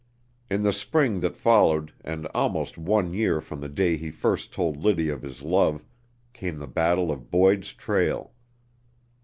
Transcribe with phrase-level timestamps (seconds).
[0.49, 4.83] In the spring that followed, and almost one year from the day he first told
[4.83, 5.85] Liddy of his love,
[6.33, 8.31] came the battle of Boyd's Trail.